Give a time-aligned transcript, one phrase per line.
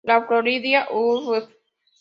[0.09, 1.47] La Florida, Urb.